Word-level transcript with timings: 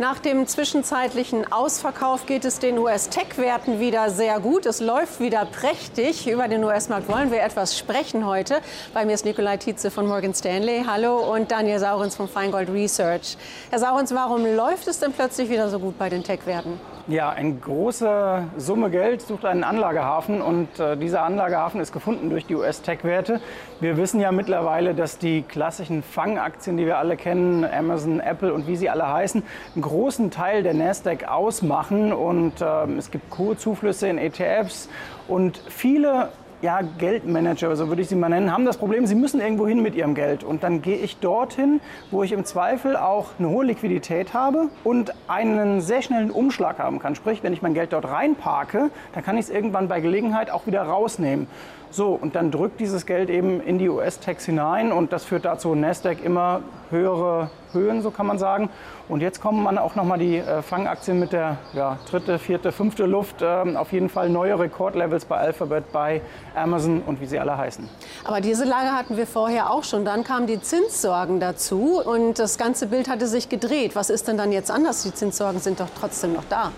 Nach 0.00 0.18
dem 0.18 0.46
zwischenzeitlichen 0.46 1.52
Ausverkauf 1.52 2.24
geht 2.24 2.46
es 2.46 2.58
den 2.58 2.78
US-Tech-Werten 2.78 3.80
wieder 3.80 4.08
sehr 4.08 4.40
gut. 4.40 4.64
Es 4.64 4.80
läuft 4.80 5.20
wieder 5.20 5.44
prächtig. 5.44 6.26
Über 6.26 6.48
den 6.48 6.64
US-Markt 6.64 7.06
wollen 7.06 7.30
wir 7.30 7.42
etwas 7.42 7.76
sprechen 7.78 8.24
heute. 8.24 8.60
Bei 8.94 9.04
mir 9.04 9.12
ist 9.12 9.26
Nikolai 9.26 9.58
Tietze 9.58 9.90
von 9.90 10.06
Morgan 10.06 10.32
Stanley. 10.32 10.84
Hallo 10.90 11.18
und 11.34 11.50
Daniel 11.52 11.78
Saurens 11.78 12.16
von 12.16 12.28
Feingold 12.28 12.70
Research. 12.70 13.36
Herr 13.68 13.78
Saurens, 13.78 14.14
warum 14.14 14.46
läuft 14.46 14.88
es 14.88 15.00
denn 15.00 15.12
plötzlich 15.12 15.50
wieder 15.50 15.68
so 15.68 15.78
gut 15.78 15.98
bei 15.98 16.08
den 16.08 16.24
Tech-Werten? 16.24 16.80
Ja, 17.10 17.30
eine 17.30 17.54
große 17.54 18.44
Summe 18.56 18.88
Geld 18.88 19.22
sucht 19.22 19.44
einen 19.44 19.64
Anlagehafen 19.64 20.40
und 20.40 20.78
äh, 20.78 20.96
dieser 20.96 21.22
Anlagehafen 21.24 21.80
ist 21.80 21.92
gefunden 21.92 22.30
durch 22.30 22.46
die 22.46 22.54
US-Tech-Werte. 22.54 23.40
Wir 23.80 23.96
wissen 23.96 24.20
ja 24.20 24.30
mittlerweile, 24.30 24.94
dass 24.94 25.18
die 25.18 25.42
klassischen 25.42 26.04
Fangaktien, 26.04 26.76
die 26.76 26.86
wir 26.86 26.98
alle 26.98 27.16
kennen, 27.16 27.64
Amazon, 27.64 28.20
Apple 28.20 28.54
und 28.54 28.68
wie 28.68 28.76
sie 28.76 28.88
alle 28.90 29.12
heißen, 29.12 29.42
einen 29.74 29.82
großen 29.90 30.30
Teil 30.30 30.62
der 30.62 30.72
Nasdaq 30.72 31.24
ausmachen 31.24 32.12
und 32.12 32.60
äh, 32.60 32.84
es 32.96 33.10
gibt 33.10 33.28
Kurzuflüsse 33.28 34.06
in 34.06 34.18
ETFs 34.18 34.88
und 35.26 35.60
viele 35.68 36.28
ja, 36.62 36.80
Geldmanager, 36.82 37.74
so 37.74 37.88
würde 37.88 38.02
ich 38.02 38.08
sie 38.08 38.14
mal 38.14 38.28
nennen, 38.28 38.52
haben 38.52 38.64
das 38.64 38.76
Problem, 38.76 39.06
sie 39.06 39.16
müssen 39.16 39.40
irgendwo 39.40 39.66
hin 39.66 39.82
mit 39.82 39.96
ihrem 39.96 40.14
Geld. 40.14 40.44
Und 40.44 40.62
dann 40.62 40.82
gehe 40.82 40.96
ich 40.96 41.16
dorthin, 41.16 41.80
wo 42.10 42.22
ich 42.22 42.32
im 42.32 42.44
Zweifel 42.44 42.96
auch 42.96 43.28
eine 43.38 43.48
hohe 43.48 43.64
Liquidität 43.64 44.34
habe 44.34 44.68
und 44.84 45.12
einen 45.26 45.80
sehr 45.80 46.02
schnellen 46.02 46.30
Umschlag 46.30 46.78
haben 46.78 46.98
kann. 46.98 47.14
Sprich, 47.14 47.42
wenn 47.42 47.52
ich 47.52 47.62
mein 47.62 47.74
Geld 47.74 47.92
dort 47.92 48.04
reinparke, 48.04 48.90
dann 49.14 49.24
kann 49.24 49.38
ich 49.38 49.46
es 49.46 49.50
irgendwann 49.50 49.88
bei 49.88 50.00
Gelegenheit 50.00 50.50
auch 50.50 50.66
wieder 50.66 50.82
rausnehmen. 50.82 51.48
So, 51.92 52.10
und 52.10 52.36
dann 52.36 52.52
drückt 52.52 52.78
dieses 52.78 53.04
Geld 53.04 53.30
eben 53.30 53.60
in 53.60 53.78
die 53.78 53.88
US-Tax 53.88 54.44
hinein 54.44 54.92
und 54.92 55.12
das 55.12 55.24
führt 55.24 55.44
dazu, 55.44 55.74
Nasdaq 55.74 56.24
immer 56.24 56.60
höhere 56.90 57.50
Höhen, 57.72 58.00
so 58.02 58.12
kann 58.12 58.26
man 58.26 58.38
sagen. 58.38 58.70
Und 59.08 59.20
jetzt 59.22 59.40
kommen 59.40 59.62
man 59.62 59.76
auch 59.76 59.96
nochmal 59.96 60.18
die 60.18 60.36
äh, 60.36 60.62
Fangaktien 60.62 61.18
mit 61.18 61.32
der 61.32 61.58
ja, 61.72 61.98
dritte, 62.08 62.38
vierte, 62.38 62.70
fünfte 62.70 63.06
Luft. 63.06 63.36
Ähm, 63.42 63.76
auf 63.76 63.92
jeden 63.92 64.08
Fall 64.08 64.28
neue 64.28 64.58
Rekordlevels 64.58 65.24
bei 65.24 65.36
Alphabet, 65.36 65.90
bei 65.92 66.20
Amazon 66.54 67.02
und 67.04 67.20
wie 67.20 67.26
sie 67.26 67.38
alle 67.38 67.56
heißen. 67.56 67.88
Aber 68.24 68.40
diese 68.40 68.64
Lage 68.64 68.92
hatten 68.92 69.16
wir 69.16 69.26
vorher 69.26 69.70
auch 69.70 69.82
schon. 69.82 70.04
Dann 70.04 70.22
kamen 70.22 70.46
die 70.46 70.60
Zinssorgen 70.60 71.40
dazu 71.40 72.00
und 72.04 72.38
das 72.38 72.56
ganze 72.56 72.86
Bild 72.86 73.08
hatte 73.08 73.26
sich 73.26 73.48
gedreht. 73.48 73.96
Was 73.96 74.10
ist 74.10 74.28
denn 74.28 74.36
dann 74.36 74.52
jetzt 74.52 74.70
anders? 74.70 75.02
Die 75.02 75.12
Zinssorgen 75.12 75.60
sind 75.60 75.80
doch 75.80 75.88
trotzdem 75.98 76.34
noch 76.34 76.44
da. 76.48 76.70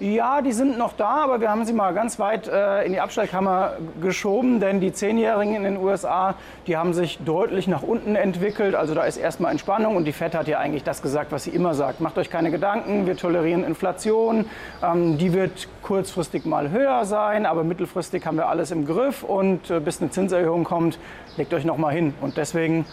Ja, 0.00 0.42
die 0.42 0.52
sind 0.52 0.78
noch 0.78 0.94
da, 0.94 1.22
aber 1.22 1.40
wir 1.40 1.48
haben 1.48 1.64
sie 1.64 1.72
mal 1.72 1.94
ganz 1.94 2.18
weit 2.18 2.48
äh, 2.48 2.82
in 2.82 2.92
die 2.92 2.98
Abstellkammer 2.98 3.74
geschoben, 4.00 4.58
denn 4.58 4.80
die 4.80 4.92
Zehnjährigen 4.92 5.54
in 5.54 5.62
den 5.62 5.76
USA, 5.76 6.34
die 6.66 6.76
haben 6.76 6.92
sich 6.92 7.18
deutlich 7.24 7.68
nach 7.68 7.82
unten 7.82 8.16
entwickelt. 8.16 8.74
Also 8.74 8.94
da 8.94 9.04
ist 9.04 9.16
erstmal 9.16 9.52
Entspannung 9.52 9.94
und 9.94 10.04
die 10.04 10.12
FED 10.12 10.34
hat 10.34 10.48
ja 10.48 10.58
eigentlich 10.58 10.82
das 10.82 11.02
gesagt, 11.02 11.30
was 11.30 11.44
sie 11.44 11.50
immer 11.50 11.74
sagt. 11.74 12.00
Macht 12.00 12.18
euch 12.18 12.30
keine 12.30 12.50
Gedanken, 12.50 13.06
wir 13.06 13.16
tolerieren 13.16 13.62
Inflation. 13.62 14.46
Ähm, 14.82 15.18
die 15.18 15.32
wird 15.34 15.68
kurzfristig 15.82 16.46
mal 16.46 16.70
höher 16.70 17.04
sein, 17.04 17.46
aber 17.46 17.62
mittelfristig 17.62 18.26
haben 18.26 18.38
wir 18.38 18.48
alles 18.48 18.72
im 18.72 18.86
Griff 18.86 19.22
und 19.22 19.70
äh, 19.70 19.78
bis 19.78 20.00
eine 20.00 20.10
Zinserhöhung 20.10 20.64
kommt, 20.64 20.98
legt 21.36 21.54
euch 21.54 21.64
noch 21.64 21.76
mal 21.76 21.92
hin. 21.92 22.14
Und 22.20 22.36
deswegen 22.38 22.86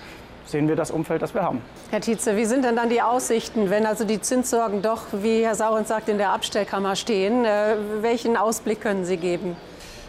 sehen 0.50 0.68
wir 0.68 0.76
das 0.76 0.92
Umfeld, 0.92 1.22
das 1.22 1.34
wir 1.34 1.44
haben. 1.44 1.62
Herr 1.92 2.02
Tietze, 2.02 2.36
wie 2.36 2.46
sind 2.46 2.66
denn 2.66 2.76
dann 2.76 2.90
die 2.90 3.02
Aussichten, 3.02 3.70
wenn 3.70 3.86
also 3.86 4.04
die 4.04 4.22
Zinssorgen 4.22 4.82
doch, 4.82 5.04
wie 5.12 5.44
Herr 5.44 5.56
Saurens 5.56 5.88
sagt, 5.88 6.10
in 6.10 6.18
der 6.18 6.32
Abstellkammer 6.32 6.96
stehen? 6.96 7.46
Äh, 7.46 7.76
welchen 8.02 8.38
Ausblick 8.38 8.82
können 8.82 9.06
Sie 9.06 9.18
geben? 9.18 9.56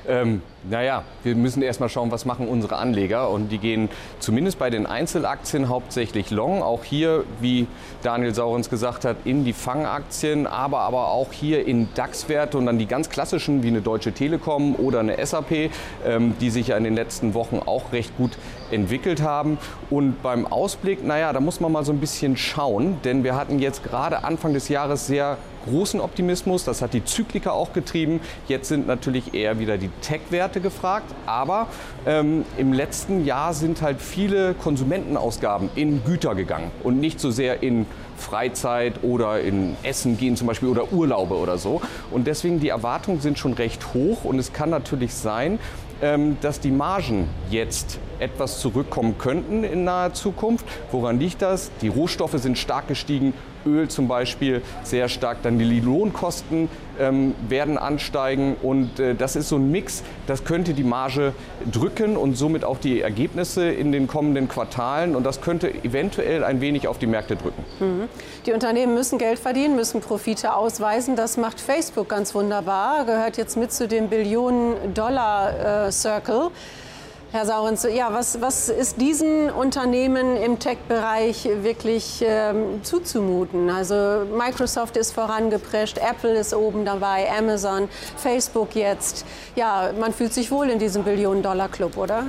Ähm, 0.09 0.43
naja, 0.69 1.05
wir 1.23 1.35
müssen 1.37 1.63
erstmal 1.63 1.89
schauen, 1.89 2.11
was 2.11 2.27
machen 2.27 2.47
unsere 2.47 2.77
Anleger. 2.77 3.31
Und 3.31 3.49
die 3.49 3.59
gehen 3.59 3.89
zumindest 4.19 4.59
bei 4.59 4.69
den 4.69 4.87
Einzelaktien 4.87 5.69
hauptsächlich 5.69 6.31
long. 6.31 6.63
Auch 6.63 6.85
hier, 6.85 7.25
wie 7.41 7.67
Daniel 8.03 8.35
Saurens 8.35 8.69
gesagt 8.69 9.05
hat, 9.05 9.17
in 9.25 9.45
die 9.45 9.53
Fangaktien, 9.53 10.47
aber, 10.47 10.81
aber 10.81 11.09
auch 11.09 11.33
hier 11.33 11.67
in 11.67 11.89
DAX-Werte 11.95 12.59
und 12.59 12.67
dann 12.67 12.79
die 12.79 12.87
ganz 12.87 13.09
klassischen 13.09 13.63
wie 13.63 13.69
eine 13.69 13.81
Deutsche 13.81 14.13
Telekom 14.13 14.75
oder 14.77 15.01
eine 15.01 15.25
SAP, 15.25 15.71
ähm, 16.05 16.35
die 16.41 16.51
sich 16.51 16.69
ja 16.69 16.77
in 16.77 16.85
den 16.85 16.95
letzten 16.95 17.35
Wochen 17.35 17.61
auch 17.65 17.93
recht 17.93 18.17
gut 18.17 18.33
entwickelt 18.71 19.23
haben. 19.23 19.59
Und 19.89 20.23
beim 20.23 20.47
Ausblick, 20.47 21.05
naja, 21.05 21.33
da 21.33 21.41
muss 21.41 21.61
man 21.61 21.73
mal 21.73 21.85
so 21.85 21.93
ein 21.93 22.01
bisschen 22.01 22.37
schauen, 22.37 22.99
denn 23.05 23.25
wir 23.25 23.35
hatten 23.35 23.59
jetzt 23.59 23.83
gerade 23.83 24.25
Anfang 24.25 24.53
des 24.53 24.69
Jahres 24.69 25.07
sehr 25.07 25.39
großen 25.67 26.01
Optimismus. 26.01 26.65
Das 26.65 26.83
hat 26.83 26.95
die 26.95 27.05
Zykliker 27.05 27.53
auch 27.53 27.73
getrieben. 27.73 28.21
Jetzt 28.49 28.69
sind 28.69 28.87
natürlich 28.87 29.35
eher 29.35 29.59
wieder 29.59 29.79
die 29.79 29.91
Tech-Werte 30.01 30.50
gefragt. 30.59 31.15
Aber 31.27 31.69
ähm, 32.05 32.45
im 32.59 32.73
letzten 32.73 33.25
Jahr 33.25 33.55
sind 33.55 33.81
halt 33.83 34.03
viele 34.03 34.55
Konsumentenausgaben 34.55 35.71
in 35.77 36.03
Güter 36.05 36.35
gegangen 36.35 36.73
und 36.83 36.99
nicht 36.99 37.21
so 37.21 37.31
sehr 37.31 37.63
in 37.63 37.87
Freizeit 38.17 39.03
oder 39.03 39.41
in 39.41 39.77
Essen 39.85 40.19
gehen 40.19 40.37
zum 40.37 40.49
Beispiel 40.49 40.69
oder 40.69 40.93
Urlaube 40.93 41.37
oder 41.37 41.59
so. 41.59 41.81
Und 42.11 42.27
deswegen 42.27 42.59
die 42.59 42.69
Erwartungen 42.69 43.21
sind 43.21 43.39
schon 43.39 43.53
recht 43.53 43.95
hoch 43.95 44.25
und 44.25 44.39
es 44.39 44.53
kann 44.53 44.71
natürlich 44.71 45.15
sein, 45.15 45.59
ähm, 46.03 46.39
dass 46.41 46.61
die 46.61 46.71
Margen 46.71 47.29
jetzt 47.51 47.99
etwas 48.19 48.61
zurückkommen 48.61 49.19
könnten 49.19 49.65
in 49.65 49.85
naher 49.85 50.15
Zukunft. 50.15 50.65
Woran 50.91 51.19
liegt 51.19 51.43
das? 51.43 51.71
Die 51.83 51.89
Rohstoffe 51.89 52.39
sind 52.39 52.59
stark 52.59 52.89
gestiegen, 52.89 53.35
Öl 53.67 53.89
zum 53.89 54.09
Beispiel 54.09 54.63
sehr 54.83 55.09
stark, 55.09 55.39
dann 55.43 55.59
die 55.59 55.81
Lohnkosten 55.81 56.69
ähm, 56.99 57.35
werden 57.49 57.79
ansteigen 57.79 58.57
und 58.63 59.01
äh, 59.01 59.15
das 59.15 59.37
ist 59.37 59.49
so 59.49 59.57
ein 59.57 59.71
Mix, 59.71 60.03
das 60.27 60.45
könnte 60.45 60.75
die 60.75 60.85
Marge 60.85 61.33
drücken 61.71 62.17
und 62.17 62.37
somit 62.37 62.65
auch 62.65 62.79
die 62.79 63.01
Ergebnisse 63.01 63.71
in 63.71 63.93
den 63.93 64.07
kommenden 64.07 64.49
Quartalen 64.49 65.17
und 65.17 65.25
das 65.25 65.41
könnte 65.41 65.73
eventuell 65.85 66.45
ein 66.45 66.61
wenig 66.61 66.89
auf 66.89 66.99
die 66.99 67.07
Märkte 67.07 67.37
drücken. 67.37 67.65
Mhm. 67.81 68.09
Die 68.47 68.53
Unternehmen 68.53 68.95
müssen 68.95 69.19
Geld 69.19 69.39
verdienen, 69.39 69.77
müssen 69.77 70.01
Profite 70.01 70.55
ausweisen. 70.55 71.17
Das 71.17 71.37
macht 71.37 71.61
Facebook 71.61 72.09
ganz 72.09 72.35
wunderbar, 72.35 73.05
gehört 73.05 73.37
jetzt 73.37 73.57
mit 73.57 73.73
zu 73.73 73.89
dem 73.89 74.09
Billionen-Dollar-Circle. 74.09 76.47
Äh, 76.47 76.51
Herr 77.33 77.47
Saurens, 77.47 77.85
ja, 77.85 78.13
was, 78.13 78.41
was 78.41 78.69
ist 78.69 79.01
diesen 79.01 79.51
Unternehmen 79.51 80.37
im 80.37 80.59
Tech-Bereich 80.59 81.49
wirklich 81.63 82.25
ähm, 82.27 82.83
zuzumuten? 82.83 83.71
Also 83.71 84.27
Microsoft 84.37 84.97
ist 84.97 85.13
vorangeprescht, 85.13 85.99
Apple 85.99 86.37
ist 86.37 86.53
oben 86.53 86.85
dabei, 86.85 87.31
Amazon, 87.31 87.89
Facebook 88.17 88.75
jetzt. 88.75 89.25
Ja, 89.55 89.93
man 90.01 90.13
fühlt 90.13 90.35
sich 90.35 90.51
wohl 90.51 90.71
in 90.71 90.81
diesem 90.81 91.05
Billionen-Dollar-Club, 91.05 91.97
oder? 91.99 92.27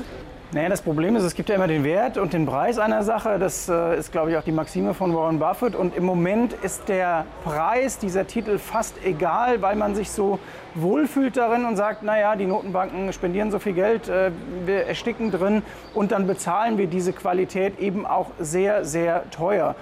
Naja, 0.54 0.68
das 0.68 0.82
Problem 0.82 1.16
ist, 1.16 1.24
es 1.24 1.34
gibt 1.34 1.48
ja 1.48 1.56
immer 1.56 1.68
den 1.68 1.86
Wert 1.86 2.18
und 2.18 2.34
den 2.34 2.46
Preis 2.46 2.78
einer 2.78 3.04
Sache. 3.04 3.40
Das 3.40 3.70
äh, 3.70 3.98
ist, 3.98 4.12
glaube 4.12 4.32
ich, 4.32 4.38
auch 4.38 4.44
die 4.44 4.52
Maxime 4.52 4.94
von 4.94 5.16
Warren 5.16 5.40
Buffett. 5.40 5.76
Und 5.76 5.96
im 5.96 6.04
Moment 6.04 6.52
ist 6.62 6.90
der 6.90 7.26
Preis 7.46 8.00
dieser 8.00 8.28
Titel 8.28 8.58
fast 8.58 8.96
egal, 9.06 9.62
weil 9.62 9.78
man 9.78 9.96
sich 9.96 10.12
so 10.12 10.40
wohlfühlt 10.76 11.38
darin 11.38 11.64
und 11.64 11.78
sagt, 11.78 12.04
naja, 12.04 12.36
die 12.36 12.48
Notenbanken 12.48 13.14
spendieren 13.14 13.50
so 13.50 13.60
viel 13.60 13.72
Geld, 13.72 14.10
äh, 14.10 14.32
wir 14.66 14.88
ersticken 14.88 15.32
drin 15.32 15.64
und 15.94 16.12
dann 16.12 16.28
bezahlen 16.28 16.78
wir 16.78 16.88
diese 16.88 17.14
Qualität 17.14 17.80
eben 17.80 18.06
auch 18.06 18.32
sehr, 18.38 18.84
sehr 18.84 19.30
teuer. 19.32 19.76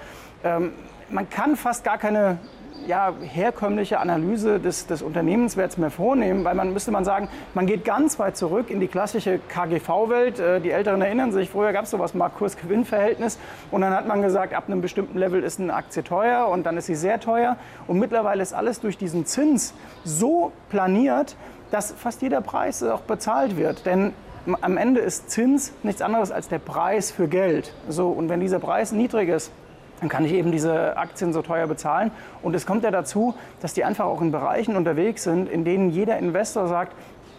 Ähm, 0.44 0.70
man 1.08 1.28
kann 1.28 1.56
fast 1.56 1.82
gar 1.82 1.98
keine 1.98 2.38
ja, 2.86 3.12
herkömmliche 3.20 4.00
Analyse 4.00 4.58
des, 4.58 4.86
des 4.86 5.02
Unternehmenswerts 5.02 5.76
mehr 5.76 5.90
vornehmen, 5.90 6.44
weil 6.44 6.54
man 6.54 6.72
müsste 6.72 6.90
man 6.90 7.04
sagen, 7.04 7.28
man 7.54 7.66
geht 7.66 7.84
ganz 7.84 8.18
weit 8.18 8.36
zurück 8.36 8.70
in 8.70 8.80
die 8.80 8.88
klassische 8.88 9.38
KGV-Welt. 9.48 10.38
Äh, 10.38 10.60
die 10.60 10.70
Älteren 10.70 11.00
erinnern 11.02 11.32
sich, 11.32 11.50
früher 11.50 11.72
gab 11.72 11.84
es 11.84 11.90
sowas 11.90 12.14
mal 12.14 12.28
Kurs-Gewinn-Verhältnis 12.28 13.38
und 13.70 13.82
dann 13.82 13.94
hat 13.94 14.06
man 14.06 14.22
gesagt, 14.22 14.54
ab 14.54 14.64
einem 14.66 14.80
bestimmten 14.80 15.18
Level 15.18 15.42
ist 15.42 15.60
eine 15.60 15.74
Aktie 15.74 16.02
teuer 16.02 16.48
und 16.48 16.64
dann 16.64 16.76
ist 16.76 16.86
sie 16.86 16.94
sehr 16.94 17.20
teuer 17.20 17.56
und 17.86 17.98
mittlerweile 17.98 18.42
ist 18.42 18.52
alles 18.52 18.80
durch 18.80 18.98
diesen 18.98 19.26
Zins 19.26 19.74
so 20.04 20.52
planiert, 20.68 21.36
dass 21.70 21.92
fast 21.92 22.22
jeder 22.22 22.40
Preis 22.40 22.82
auch 22.82 23.02
bezahlt 23.02 23.56
wird. 23.56 23.86
Denn 23.86 24.12
am 24.60 24.76
Ende 24.76 25.00
ist 25.00 25.30
Zins 25.30 25.72
nichts 25.82 26.02
anderes 26.02 26.30
als 26.30 26.48
der 26.48 26.58
Preis 26.58 27.10
für 27.10 27.28
Geld. 27.28 27.72
So, 27.88 28.08
und 28.08 28.28
wenn 28.28 28.40
dieser 28.40 28.58
Preis 28.58 28.92
niedrig 28.92 29.28
ist, 29.28 29.52
dann 30.00 30.08
kann 30.08 30.24
ich 30.24 30.32
eben 30.32 30.50
diese 30.50 30.96
Aktien 30.96 31.32
so 31.32 31.42
teuer 31.42 31.66
bezahlen. 31.66 32.10
Und 32.42 32.54
es 32.54 32.66
kommt 32.66 32.84
ja 32.84 32.90
dazu, 32.90 33.34
dass 33.60 33.74
die 33.74 33.84
einfach 33.84 34.06
auch 34.06 34.20
in 34.20 34.32
Bereichen 34.32 34.76
unterwegs 34.76 35.22
sind, 35.22 35.48
in 35.48 35.64
denen 35.64 35.90
jeder 35.90 36.18
Investor 36.18 36.66
sagt, 36.68 36.94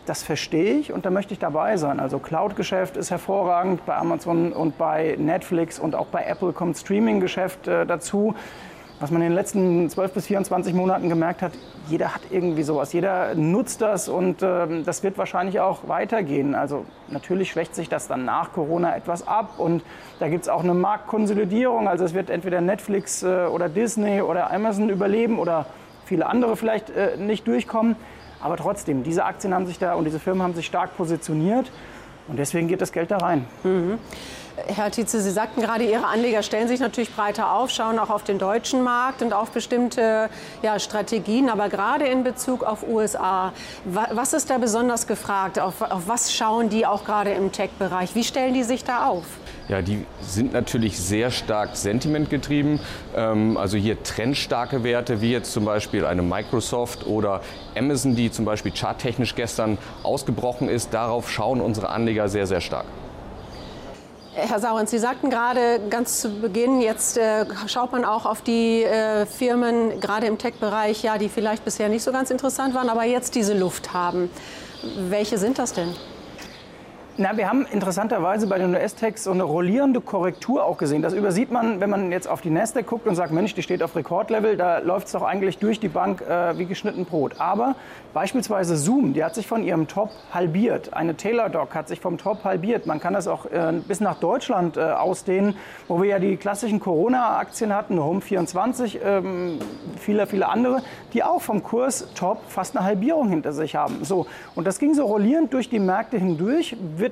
das 0.05 0.23
verstehe 0.23 0.73
ich 0.73 0.91
und 0.91 1.05
da 1.05 1.11
möchte 1.11 1.33
ich 1.33 1.39
dabei 1.39 1.77
sein. 1.77 1.99
Also 1.99 2.17
Cloud-Geschäft 2.19 2.97
ist 2.97 3.11
hervorragend 3.11 3.85
bei 3.85 3.95
Amazon 3.95 4.51
und 4.51 4.77
bei 4.77 5.15
Netflix 5.19 5.79
und 5.79 5.95
auch 5.95 6.07
bei 6.07 6.23
Apple 6.23 6.53
kommt 6.53 6.77
Streaming-Geschäft 6.77 7.67
äh, 7.67 7.85
dazu 7.85 8.33
was 9.01 9.09
man 9.09 9.23
in 9.23 9.29
den 9.29 9.35
letzten 9.35 9.89
12 9.89 10.13
bis 10.13 10.27
24 10.27 10.75
Monaten 10.75 11.09
gemerkt 11.09 11.41
hat, 11.41 11.53
jeder 11.87 12.13
hat 12.13 12.21
irgendwie 12.29 12.61
sowas, 12.61 12.93
jeder 12.93 13.33
nutzt 13.33 13.81
das 13.81 14.07
und 14.07 14.43
äh, 14.43 14.83
das 14.83 15.01
wird 15.01 15.17
wahrscheinlich 15.17 15.59
auch 15.59 15.87
weitergehen. 15.87 16.53
Also 16.53 16.85
natürlich 17.09 17.49
schwächt 17.49 17.73
sich 17.73 17.89
das 17.89 18.07
dann 18.07 18.25
nach 18.25 18.53
Corona 18.53 18.95
etwas 18.95 19.27
ab 19.27 19.55
und 19.57 19.83
da 20.19 20.29
gibt 20.29 20.43
es 20.43 20.49
auch 20.49 20.63
eine 20.63 20.75
Marktkonsolidierung. 20.75 21.87
Also 21.87 22.05
es 22.05 22.13
wird 22.13 22.29
entweder 22.29 22.61
Netflix 22.61 23.23
äh, 23.23 23.45
oder 23.45 23.69
Disney 23.69 24.21
oder 24.21 24.53
Amazon 24.53 24.89
überleben 24.89 25.39
oder 25.39 25.65
viele 26.05 26.27
andere 26.27 26.55
vielleicht 26.55 26.91
äh, 26.91 27.17
nicht 27.17 27.47
durchkommen. 27.47 27.95
Aber 28.39 28.55
trotzdem, 28.55 29.03
diese 29.03 29.25
Aktien 29.25 29.53
haben 29.53 29.65
sich 29.65 29.79
da 29.79 29.95
und 29.95 30.05
diese 30.05 30.19
Firmen 30.19 30.43
haben 30.43 30.53
sich 30.53 30.67
stark 30.67 30.95
positioniert. 30.95 31.71
Und 32.31 32.37
deswegen 32.37 32.69
geht 32.69 32.81
das 32.81 32.93
Geld 32.93 33.11
da 33.11 33.17
rein. 33.17 33.45
Mhm. 33.63 33.99
Herr 34.67 34.89
Tietze, 34.89 35.21
Sie 35.21 35.31
sagten 35.31 35.61
gerade, 35.61 35.83
Ihre 35.83 36.05
Anleger 36.05 36.43
stellen 36.43 36.67
sich 36.69 36.79
natürlich 36.79 37.13
breiter 37.13 37.51
auf, 37.51 37.71
schauen 37.71 37.99
auch 37.99 38.09
auf 38.09 38.23
den 38.23 38.37
deutschen 38.37 38.83
Markt 38.83 39.21
und 39.21 39.33
auf 39.33 39.51
bestimmte 39.51 40.29
ja, 40.61 40.79
Strategien. 40.79 41.49
Aber 41.49 41.67
gerade 41.67 42.05
in 42.05 42.23
Bezug 42.23 42.63
auf 42.63 42.87
USA, 42.87 43.51
was 43.83 44.31
ist 44.31 44.49
da 44.49 44.57
besonders 44.57 45.07
gefragt? 45.07 45.59
Auf, 45.59 45.81
auf 45.81 46.07
was 46.07 46.33
schauen 46.33 46.69
die 46.69 46.85
auch 46.85 47.03
gerade 47.03 47.31
im 47.31 47.51
Tech-Bereich? 47.51 48.15
Wie 48.15 48.23
stellen 48.23 48.53
die 48.53 48.63
sich 48.63 48.85
da 48.85 49.07
auf? 49.07 49.25
Ja, 49.67 49.81
die 49.81 50.05
sind 50.21 50.53
natürlich 50.53 50.99
sehr 50.99 51.31
stark 51.31 51.75
sentimentgetrieben. 51.75 52.79
Ähm, 53.15 53.57
also 53.57 53.77
hier 53.77 54.01
trendstarke 54.03 54.83
Werte, 54.83 55.21
wie 55.21 55.31
jetzt 55.31 55.53
zum 55.53 55.65
Beispiel 55.65 56.05
eine 56.05 56.21
Microsoft 56.21 57.05
oder 57.05 57.41
Amazon, 57.77 58.15
die 58.15 58.31
zum 58.31 58.45
Beispiel 58.45 58.73
charttechnisch 58.75 59.35
gestern 59.35 59.77
ausgebrochen 60.03 60.67
ist. 60.67 60.93
Darauf 60.93 61.29
schauen 61.29 61.61
unsere 61.61 61.89
Anleger 61.89 62.27
sehr, 62.27 62.47
sehr 62.47 62.61
stark. 62.61 62.85
Herr 64.33 64.59
Saurens, 64.59 64.91
Sie 64.91 64.97
sagten 64.97 65.29
gerade 65.29 65.81
ganz 65.89 66.21
zu 66.21 66.29
Beginn, 66.29 66.79
jetzt 66.79 67.17
äh, 67.17 67.45
schaut 67.67 67.91
man 67.91 68.05
auch 68.05 68.25
auf 68.25 68.41
die 68.41 68.81
äh, 68.81 69.25
Firmen, 69.25 69.99
gerade 69.99 70.25
im 70.25 70.37
Tech-Bereich, 70.37 71.03
ja, 71.03 71.17
die 71.17 71.27
vielleicht 71.27 71.65
bisher 71.65 71.89
nicht 71.89 72.03
so 72.03 72.13
ganz 72.13 72.31
interessant 72.31 72.73
waren, 72.73 72.87
aber 72.87 73.03
jetzt 73.03 73.35
diese 73.35 73.53
Luft 73.53 73.93
haben. 73.93 74.29
Welche 75.09 75.37
sind 75.37 75.59
das 75.59 75.73
denn? 75.73 75.93
Na, 77.21 77.37
wir 77.37 77.47
haben 77.47 77.67
interessanterweise 77.71 78.47
bei 78.47 78.57
den 78.57 78.73
US-Techs 78.73 79.25
so 79.25 79.31
eine 79.31 79.43
rollierende 79.43 80.01
Korrektur 80.01 80.65
auch 80.65 80.79
gesehen. 80.79 81.03
Das 81.03 81.13
übersieht 81.13 81.51
man, 81.51 81.79
wenn 81.79 81.91
man 81.91 82.11
jetzt 82.11 82.27
auf 82.27 82.41
die 82.41 82.49
Nasdaq 82.49 82.87
guckt 82.87 83.05
und 83.05 83.13
sagt, 83.13 83.31
Mensch, 83.31 83.53
die 83.53 83.61
steht 83.61 83.83
auf 83.83 83.95
Rekordlevel, 83.95 84.57
da 84.57 84.79
läuft 84.79 85.05
es 85.05 85.13
doch 85.13 85.21
eigentlich 85.21 85.59
durch 85.59 85.79
die 85.79 85.87
Bank 85.87 86.21
äh, 86.21 86.57
wie 86.57 86.65
geschnitten 86.65 87.05
Brot. 87.05 87.33
Aber 87.37 87.75
beispielsweise 88.15 88.75
Zoom, 88.75 89.13
die 89.13 89.23
hat 89.23 89.35
sich 89.35 89.45
von 89.45 89.61
ihrem 89.63 89.87
Top 89.87 90.09
halbiert. 90.33 90.95
Eine 90.95 91.15
Taylor-Doc 91.15 91.75
hat 91.75 91.89
sich 91.89 91.99
vom 91.99 92.17
Top 92.17 92.43
halbiert. 92.43 92.87
Man 92.87 92.99
kann 92.99 93.13
das 93.13 93.27
auch 93.27 93.45
äh, 93.45 93.71
bis 93.87 93.99
nach 93.99 94.15
Deutschland 94.15 94.77
äh, 94.77 94.79
ausdehnen, 94.79 95.55
wo 95.87 96.01
wir 96.01 96.09
ja 96.09 96.17
die 96.17 96.37
klassischen 96.37 96.79
Corona-Aktien 96.79 97.71
hatten, 97.75 97.99
Home24, 97.99 98.97
ähm, 99.05 99.59
viele, 99.99 100.25
viele 100.25 100.49
andere, 100.49 100.81
die 101.13 101.23
auch 101.23 101.43
vom 101.43 101.61
Kurs 101.61 102.07
Top 102.15 102.39
fast 102.47 102.75
eine 102.75 102.83
Halbierung 102.83 103.29
hinter 103.29 103.53
sich 103.53 103.75
haben. 103.75 104.05
So, 104.05 104.25
und 104.55 104.65
das 104.65 104.79
ging 104.79 104.95
so 104.95 105.05
rollierend 105.05 105.53
durch 105.53 105.69
die 105.69 105.77
Märkte 105.77 106.17
hindurch 106.17 106.75
wird 106.97 107.10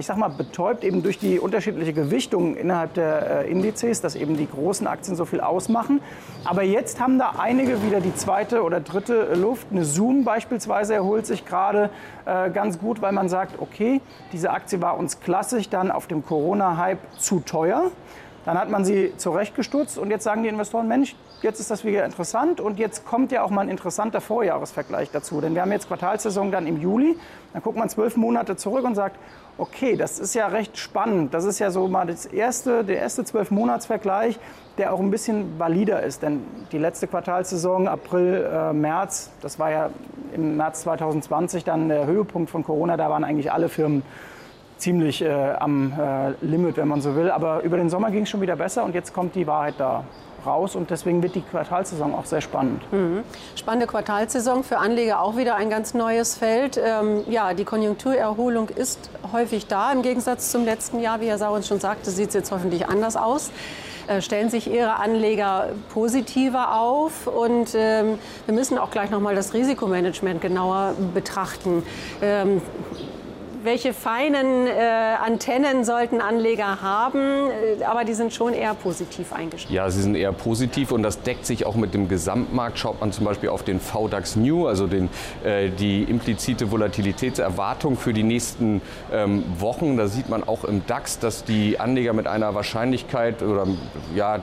ich 0.00 0.06
sag 0.06 0.16
mal, 0.16 0.28
betäubt 0.28 0.82
eben 0.82 1.02
durch 1.02 1.18
die 1.18 1.38
unterschiedliche 1.38 1.92
Gewichtung 1.92 2.56
innerhalb 2.56 2.94
der 2.94 3.44
äh, 3.44 3.50
Indizes, 3.50 4.00
dass 4.00 4.14
eben 4.14 4.34
die 4.34 4.48
großen 4.48 4.86
Aktien 4.86 5.14
so 5.14 5.26
viel 5.26 5.42
ausmachen. 5.42 6.00
Aber 6.44 6.62
jetzt 6.62 7.00
haben 7.00 7.18
da 7.18 7.34
einige 7.38 7.82
wieder 7.82 8.00
die 8.00 8.14
zweite 8.14 8.62
oder 8.62 8.80
dritte 8.80 9.34
Luft. 9.34 9.66
Eine 9.70 9.84
Zoom 9.84 10.24
beispielsweise 10.24 10.94
erholt 10.94 11.26
sich 11.26 11.44
gerade 11.44 11.90
äh, 12.24 12.48
ganz 12.50 12.78
gut, 12.78 13.02
weil 13.02 13.12
man 13.12 13.28
sagt, 13.28 13.60
okay, 13.60 14.00
diese 14.32 14.50
Aktie 14.50 14.80
war 14.80 14.96
uns 14.96 15.20
klassisch 15.20 15.68
dann 15.68 15.90
auf 15.90 16.06
dem 16.06 16.24
Corona-Hype 16.24 17.18
zu 17.18 17.40
teuer. 17.40 17.90
Dann 18.46 18.58
hat 18.58 18.70
man 18.70 18.86
sie 18.86 19.12
zurechtgestutzt 19.18 19.98
und 19.98 20.10
jetzt 20.10 20.24
sagen 20.24 20.44
die 20.44 20.48
Investoren, 20.48 20.88
Mensch, 20.88 21.14
jetzt 21.42 21.60
ist 21.60 21.70
das 21.70 21.84
wieder 21.84 22.04
interessant 22.04 22.60
und 22.60 22.78
jetzt 22.78 23.06
kommt 23.06 23.32
ja 23.32 23.42
auch 23.42 23.50
mal 23.50 23.62
ein 23.62 23.68
interessanter 23.68 24.20
Vorjahresvergleich 24.20 25.10
dazu. 25.10 25.40
Denn 25.40 25.54
wir 25.54 25.62
haben 25.62 25.72
jetzt 25.72 25.88
Quartalsaison 25.88 26.50
dann 26.50 26.66
im 26.66 26.80
Juli, 26.80 27.16
dann 27.52 27.62
guckt 27.62 27.78
man 27.78 27.88
zwölf 27.88 28.16
Monate 28.16 28.56
zurück 28.56 28.84
und 28.84 28.94
sagt, 28.94 29.16
okay, 29.58 29.96
das 29.96 30.18
ist 30.18 30.34
ja 30.34 30.46
recht 30.48 30.78
spannend. 30.78 31.34
Das 31.34 31.44
ist 31.44 31.58
ja 31.58 31.70
so 31.70 31.86
mal 31.88 32.06
das 32.06 32.26
erste, 32.26 32.84
der 32.84 32.98
erste 32.98 33.24
zwölf 33.24 33.50
Monatsvergleich, 33.50 34.38
der 34.78 34.92
auch 34.92 35.00
ein 35.00 35.10
bisschen 35.10 35.58
valider 35.58 36.02
ist. 36.02 36.22
Denn 36.22 36.42
die 36.72 36.78
letzte 36.78 37.06
Quartalsaison, 37.06 37.88
April, 37.88 38.48
äh, 38.50 38.72
März, 38.72 39.30
das 39.42 39.58
war 39.58 39.70
ja 39.70 39.90
im 40.34 40.56
März 40.56 40.82
2020 40.82 41.64
dann 41.64 41.88
der 41.88 42.06
Höhepunkt 42.06 42.50
von 42.50 42.64
Corona, 42.64 42.96
da 42.96 43.10
waren 43.10 43.24
eigentlich 43.24 43.52
alle 43.52 43.68
Firmen 43.68 44.02
ziemlich 44.78 45.22
äh, 45.22 45.30
am 45.58 45.92
äh, 45.92 46.30
Limit, 46.40 46.78
wenn 46.78 46.88
man 46.88 47.00
so 47.00 47.14
will. 47.14 47.30
Aber 47.30 47.62
über 47.62 47.76
den 47.76 47.90
Sommer 47.90 48.10
ging 48.10 48.22
es 48.22 48.30
schon 48.30 48.40
wieder 48.40 48.56
besser 48.56 48.84
und 48.84 48.94
jetzt 48.94 49.12
kommt 49.12 49.34
die 49.34 49.46
Wahrheit 49.46 49.74
da 49.78 50.04
raus 50.46 50.76
und 50.76 50.90
deswegen 50.90 51.22
wird 51.22 51.34
die 51.34 51.42
Quartalsaison 51.42 52.14
auch 52.14 52.24
sehr 52.24 52.40
spannend. 52.40 52.82
Mhm. 52.92 53.22
Spannende 53.56 53.86
Quartalsaison 53.86 54.64
für 54.64 54.78
Anleger 54.78 55.22
auch 55.22 55.36
wieder 55.36 55.56
ein 55.56 55.70
ganz 55.70 55.94
neues 55.94 56.36
Feld. 56.36 56.80
Ähm, 56.82 57.22
ja, 57.28 57.54
die 57.54 57.64
Konjunkturerholung 57.64 58.68
ist 58.68 59.10
häufig 59.32 59.66
da. 59.66 59.92
Im 59.92 60.02
Gegensatz 60.02 60.50
zum 60.50 60.64
letzten 60.64 61.00
Jahr, 61.00 61.20
wie 61.20 61.26
Herr 61.26 61.38
Sauens 61.38 61.66
schon 61.66 61.80
sagte, 61.80 62.10
sieht 62.10 62.28
es 62.28 62.34
jetzt 62.34 62.52
hoffentlich 62.52 62.88
anders 62.88 63.16
aus. 63.16 63.50
Äh, 64.10 64.22
stellen 64.22 64.50
sich 64.50 64.68
Ihre 64.68 64.96
Anleger 64.96 65.68
positiver 65.92 66.80
auf 66.80 67.28
und 67.28 67.74
ähm, 67.74 68.18
wir 68.46 68.54
müssen 68.54 68.76
auch 68.76 68.90
gleich 68.90 69.10
noch 69.10 69.20
mal 69.20 69.36
das 69.36 69.54
Risikomanagement 69.54 70.40
genauer 70.40 70.94
betrachten. 71.14 71.84
Ähm, 72.20 72.60
welche 73.64 73.92
feinen 73.92 74.66
äh, 74.66 74.70
Antennen 75.24 75.84
sollten 75.84 76.20
Anleger 76.20 76.80
haben, 76.82 77.50
äh, 77.78 77.84
aber 77.84 78.04
die 78.04 78.14
sind 78.14 78.32
schon 78.32 78.54
eher 78.54 78.74
positiv 78.74 79.32
eingestellt. 79.32 79.74
Ja, 79.74 79.90
sie 79.90 80.02
sind 80.02 80.14
eher 80.14 80.32
positiv 80.32 80.92
und 80.92 81.02
das 81.02 81.22
deckt 81.22 81.46
sich 81.46 81.66
auch 81.66 81.74
mit 81.74 81.94
dem 81.94 82.08
Gesamtmarkt. 82.08 82.78
Schaut 82.78 83.00
man 83.00 83.12
zum 83.12 83.24
Beispiel 83.24 83.48
auf 83.48 83.62
den 83.62 83.80
VDAX 83.80 84.36
New, 84.36 84.66
also 84.66 84.86
den, 84.86 85.08
äh, 85.44 85.70
die 85.70 86.02
implizite 86.02 86.70
Volatilitätserwartung 86.70 87.96
für 87.96 88.12
die 88.12 88.22
nächsten 88.22 88.80
ähm, 89.12 89.44
Wochen. 89.58 89.96
Da 89.96 90.08
sieht 90.08 90.28
man 90.28 90.46
auch 90.46 90.64
im 90.64 90.86
DAX, 90.86 91.18
dass 91.18 91.44
die 91.44 91.78
Anleger 91.78 92.12
mit 92.12 92.26
einer 92.26 92.54
Wahrscheinlichkeit 92.54 93.42
oder 93.42 93.66
ja, 94.14 94.40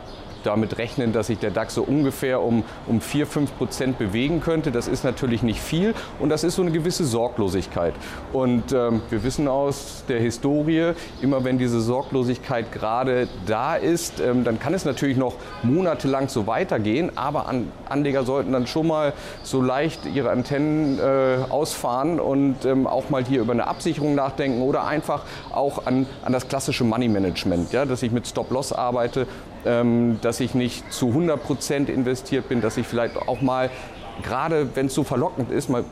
damit 0.48 0.78
rechnen, 0.78 1.12
dass 1.12 1.28
sich 1.28 1.40
der 1.40 1.52
DAX 1.52 1.76
so 1.76 1.84
ungefähr 1.84 2.42
um, 2.42 2.64
um 2.88 3.02
4, 3.02 3.28
5 3.28 3.58
Prozent 3.58 3.98
bewegen 4.00 4.40
könnte. 4.40 4.72
Das 4.72 4.88
ist 4.88 5.04
natürlich 5.04 5.44
nicht 5.44 5.60
viel 5.60 5.94
und 6.20 6.30
das 6.30 6.44
ist 6.44 6.56
so 6.56 6.62
eine 6.62 6.72
gewisse 6.72 7.06
Sorglosigkeit. 7.06 7.94
Und 8.32 8.72
ähm, 8.72 9.02
wir 9.10 9.24
wissen 9.24 9.48
aus 9.48 10.04
der 10.08 10.20
Historie, 10.20 10.94
immer 11.22 11.44
wenn 11.44 11.58
diese 11.58 11.82
Sorglosigkeit 11.82 12.72
gerade 12.72 13.28
da 13.46 13.76
ist, 13.76 14.20
ähm, 14.22 14.44
dann 14.44 14.60
kann 14.60 14.74
es 14.74 14.86
natürlich 14.86 15.18
noch 15.18 15.36
monatelang 15.64 16.30
so 16.30 16.48
weitergehen, 16.48 17.12
aber 17.16 17.48
An 17.48 17.72
Anleger 17.90 18.24
sollten 18.24 18.54
dann 18.54 18.68
schon 18.68 18.88
mal 18.88 19.14
so 19.44 19.62
leicht 19.62 20.06
ihre 20.06 20.30
Antennen 20.30 21.00
äh, 21.00 21.38
ausfahren 21.50 22.20
und 22.20 22.66
ähm, 22.66 22.88
auch 22.88 23.10
mal 23.10 23.26
hier 23.26 23.42
über 23.42 23.54
eine 23.54 23.68
Absicherung 23.68 24.16
nachdenken 24.16 24.62
oder 24.62 24.86
einfach 24.86 25.24
auch 25.54 25.86
an, 25.86 26.06
an 26.24 26.34
das 26.34 26.48
klassische 26.48 26.84
Money 26.84 27.10
Management, 27.10 27.74
ja, 27.74 27.86
dass 27.86 28.04
ich 28.04 28.12
mit 28.12 28.28
Stop-Loss 28.28 28.72
arbeite 28.74 29.28
dass 29.64 30.40
ich 30.40 30.54
nicht 30.54 30.92
zu 30.94 31.08
100 31.08 31.44
Prozent 31.44 31.90
investiert 31.90 32.50
bin, 32.50 32.62
dass 32.62 32.78
ich 32.78 32.88
vielleicht 32.88 33.18
auch 33.18 33.42
mal, 33.42 33.70
gerade 34.24 34.70
wenn 34.76 34.88
es 34.88 34.94
so 34.94 35.04
verlockend 35.04 35.52
ist, 35.52 35.70
mal 35.70 35.84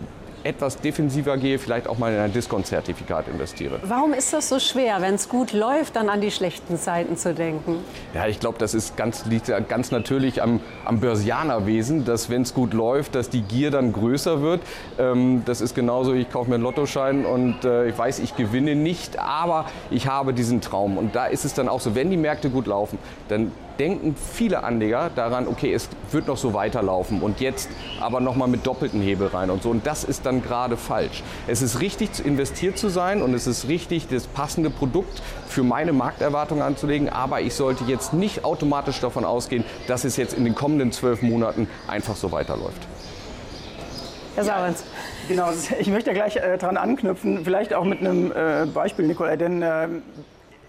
etwas 0.45 0.79
defensiver 0.79 1.37
gehe, 1.37 1.59
vielleicht 1.59 1.87
auch 1.87 1.97
mal 1.97 2.13
in 2.13 2.19
ein 2.19 2.31
Discount-Zertifikat 2.31 3.27
investiere. 3.27 3.79
Warum 3.83 4.13
ist 4.13 4.31
das 4.31 4.47
so 4.49 4.59
schwer, 4.59 5.01
wenn 5.01 5.15
es 5.15 5.27
gut 5.27 5.51
läuft, 5.53 5.95
dann 5.95 6.09
an 6.09 6.21
die 6.21 6.31
schlechten 6.31 6.77
Zeiten 6.77 7.17
zu 7.17 7.33
denken? 7.33 7.79
Ja, 8.13 8.27
ich 8.27 8.39
glaube, 8.39 8.57
das 8.59 8.73
ist 8.73 8.95
ganz, 8.95 9.25
liegt 9.25 9.51
ganz 9.67 9.91
natürlich 9.91 10.41
am, 10.41 10.59
am 10.85 10.99
Börsianerwesen, 10.99 12.05
dass 12.05 12.29
wenn 12.29 12.43
es 12.43 12.53
gut 12.53 12.73
läuft, 12.73 13.15
dass 13.15 13.29
die 13.29 13.41
Gier 13.41 13.71
dann 13.71 13.91
größer 13.91 14.41
wird. 14.41 14.61
Ähm, 14.99 15.41
das 15.45 15.61
ist 15.61 15.73
genauso, 15.75 16.13
ich 16.13 16.29
kaufe 16.29 16.49
mir 16.49 16.55
einen 16.55 16.63
Lottoschein 16.63 17.25
und 17.25 17.65
äh, 17.65 17.87
ich 17.87 17.97
weiß, 17.97 18.19
ich 18.19 18.35
gewinne 18.35 18.75
nicht, 18.75 19.19
aber 19.19 19.65
ich 19.89 20.07
habe 20.07 20.33
diesen 20.33 20.61
Traum. 20.61 20.97
Und 20.97 21.15
da 21.15 21.25
ist 21.25 21.45
es 21.45 21.53
dann 21.53 21.67
auch 21.67 21.79
so, 21.79 21.95
wenn 21.95 22.09
die 22.09 22.17
Märkte 22.17 22.49
gut 22.49 22.67
laufen, 22.67 22.99
dann 23.29 23.51
denken 23.79 24.15
viele 24.15 24.63
Anleger 24.63 25.09
daran, 25.15 25.47
okay, 25.47 25.73
es 25.73 25.89
wird 26.11 26.27
noch 26.27 26.37
so 26.37 26.53
weiterlaufen 26.53 27.21
und 27.21 27.39
jetzt 27.39 27.69
aber 27.99 28.19
nochmal 28.19 28.47
mit 28.47 28.65
doppelten 28.65 29.01
Hebel 29.01 29.27
rein 29.27 29.49
und 29.49 29.63
so. 29.63 29.69
Und 29.69 29.85
das 29.85 30.03
ist 30.03 30.25
dann 30.25 30.41
gerade 30.41 30.77
falsch. 30.77 31.23
Es 31.47 31.61
ist 31.61 31.81
richtig, 31.81 32.25
investiert 32.25 32.77
zu 32.77 32.89
sein 32.89 33.21
und 33.21 33.33
es 33.33 33.47
ist 33.47 33.67
richtig, 33.67 34.07
das 34.07 34.27
passende 34.27 34.69
Produkt 34.69 35.21
für 35.47 35.63
meine 35.63 35.93
Markterwartung 35.93 36.61
anzulegen, 36.61 37.09
aber 37.09 37.41
ich 37.41 37.53
sollte 37.53 37.83
jetzt 37.85 38.13
nicht 38.13 38.43
automatisch 38.43 38.99
davon 38.99 39.25
ausgehen, 39.25 39.63
dass 39.87 40.03
es 40.03 40.17
jetzt 40.17 40.33
in 40.33 40.43
den 40.43 40.55
kommenden 40.55 40.91
zwölf 40.91 41.21
Monaten 41.21 41.67
einfach 41.87 42.15
so 42.15 42.31
weiterläuft. 42.31 42.87
Herr 44.35 44.43
Sauerns. 44.43 44.83
Ja, 45.29 45.35
genau, 45.35 45.49
ich 45.79 45.87
möchte 45.87 46.13
gleich 46.13 46.35
äh, 46.35 46.57
daran 46.57 46.75
anknüpfen, 46.75 47.45
vielleicht 47.45 47.73
auch 47.73 47.85
mit 47.85 47.99
einem 47.99 48.31
äh, 48.31 48.65
Beispiel, 48.65 49.07
Nikolai, 49.07 49.37
denn 49.37 49.61
äh, 49.61 49.87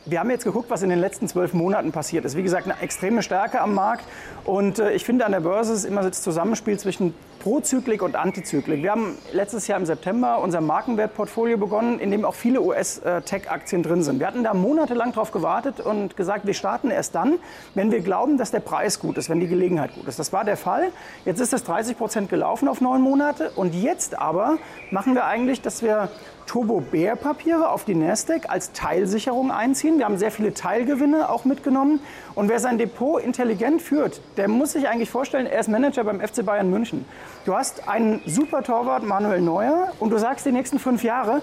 wir 0.07 0.21
haben 0.21 0.31
jetzt 0.31 0.45
geguckt, 0.45 0.71
was 0.71 0.83
in 0.83 0.89
den 0.89 1.01
letzten 1.01 1.29
zwölf 1.29 1.53
Monaten 1.53 1.93
passiert 1.93 2.25
ist. 2.25 2.37
Wie 2.37 2.43
gesagt, 2.43 2.67
eine 2.67 2.81
extreme 2.81 3.23
Stärke 3.23 3.61
am 3.61 3.75
Markt. 3.75 4.05
Und 4.45 4.79
äh, 4.79 4.93
ich 4.93 5.05
finde, 5.05 5.27
an 5.27 5.33
der 5.33 5.41
Börse 5.41 5.73
ist 5.73 5.85
immer 5.85 6.03
das 6.03 6.23
Zusammenspiel 6.23 6.79
zwischen 6.79 7.15
Prozyklik 7.47 8.03
und 8.03 8.17
Antizyklik. 8.17 8.83
Wir 8.83 8.91
haben 8.91 9.17
letztes 9.33 9.69
Jahr 9.69 9.79
im 9.79 9.87
September 9.87 10.41
unser 10.41 10.61
Markenwertportfolio 10.61 11.57
begonnen, 11.57 12.01
in 12.01 12.11
dem 12.11 12.25
auch 12.25 12.35
viele 12.35 12.61
US-Tech-Aktien 12.61 13.85
drin 13.85 14.03
sind. 14.03 14.19
Wir 14.19 14.27
hatten 14.27 14.43
da 14.43 14.53
monatelang 14.53 15.13
darauf 15.13 15.31
gewartet 15.31 15.79
und 15.79 16.17
gesagt, 16.17 16.45
wir 16.45 16.55
starten 16.55 16.91
erst 16.91 17.15
dann, 17.15 17.39
wenn 17.77 17.93
wir 17.93 18.01
glauben, 18.01 18.37
dass 18.37 18.51
der 18.51 18.59
Preis 18.59 18.99
gut 18.99 19.17
ist, 19.17 19.31
wenn 19.31 19.39
die 19.39 19.47
Gelegenheit 19.47 19.95
gut 19.95 20.09
ist. 20.09 20.19
Das 20.19 20.33
war 20.33 20.43
der 20.43 20.57
Fall. 20.57 20.91
Jetzt 21.25 21.39
ist 21.39 21.53
das 21.53 21.63
30 21.63 21.97
Prozent 21.97 22.31
gelaufen 22.31 22.67
auf 22.67 22.81
neun 22.81 23.01
Monate. 23.01 23.53
Und 23.55 23.77
jetzt 23.77 24.19
aber 24.19 24.59
machen 24.91 25.15
wir 25.15 25.25
eigentlich, 25.27 25.61
dass 25.61 25.83
wir 25.83 26.09
Turbo-Bär-Papiere 26.47 27.71
auf 27.71 27.85
die 27.85 27.95
Nasdaq 27.95 28.49
als 28.49 28.73
Teilsicherung 28.73 29.53
einziehen. 29.53 29.99
Wir 29.99 30.05
haben 30.05 30.19
sehr 30.19 30.31
viele 30.31 30.53
Teilgewinne 30.53 31.29
auch 31.29 31.45
mitgenommen. 31.45 32.01
Und 32.35 32.49
wer 32.49 32.61
sein 32.61 32.79
Depot 32.79 33.23
intelligent 33.23 33.83
führt, 33.83 34.21
der 34.37 34.49
muss 34.49 34.73
sich 34.73 34.89
eigentlich 34.89 35.11
vorstellen, 35.11 35.47
er 35.47 35.61
ist 35.61 35.69
Manager 35.69 36.03
beim 36.05 36.21
FC 36.21 36.45
Bayern 36.45 36.71
München. 36.71 37.05
Du 37.47 37.55
hast 37.55 37.89
einen 37.89 38.21
super 38.27 38.65
Torwart, 38.65 39.05
Manuel 39.05 39.41
Neuer, 39.41 39.93
und 40.01 40.11
du 40.11 40.19
sagst 40.19 40.45
die 40.47 40.51
nächsten 40.51 40.81
fünf 40.81 41.05
Jahre, 41.05 41.43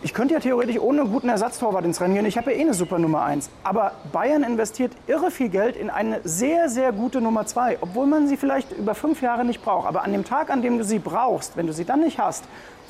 Ich 0.00 0.14
könnte 0.14 0.34
ja 0.34 0.40
theoretisch 0.40 0.78
ohne 0.78 1.06
guten 1.06 1.28
Ersatztorwart 1.28 1.84
ins 1.84 2.00
Rennen 2.00 2.14
gehen. 2.14 2.26
Ich 2.26 2.36
habe 2.36 2.52
ja 2.52 2.58
eh 2.58 2.60
eine 2.60 2.74
super 2.74 3.00
Nummer 3.00 3.22
1. 3.22 3.50
Aber 3.64 3.92
Bayern 4.12 4.44
investiert 4.44 4.92
irre 5.08 5.32
viel 5.32 5.48
Geld 5.48 5.74
in 5.74 5.90
eine 5.90 6.20
sehr, 6.22 6.68
sehr 6.68 6.92
gute 6.92 7.20
Nummer 7.20 7.46
2, 7.46 7.78
obwohl 7.80 8.06
man 8.06 8.28
sie 8.28 8.36
vielleicht 8.36 8.70
über 8.70 8.94
fünf 8.94 9.22
Jahre 9.22 9.44
nicht 9.44 9.64
braucht. 9.64 9.88
Aber 9.88 10.04
an 10.04 10.12
dem 10.12 10.24
Tag, 10.24 10.50
an 10.50 10.62
dem 10.62 10.78
du 10.78 10.84
sie 10.84 11.00
brauchst, 11.00 11.56
wenn 11.56 11.66
du 11.66 11.72
sie 11.72 11.84
dann 11.84 12.00
nicht 12.00 12.20
hast, 12.20 12.44